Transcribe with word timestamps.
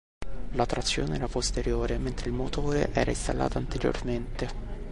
La 0.53 0.65
trazione 0.65 1.17
era 1.17 1.27
posteriore, 1.27 1.99
mentre 1.99 2.29
il 2.29 2.33
motore 2.35 2.91
era 2.91 3.11
installato 3.11 3.59
anteriormente. 3.59 4.47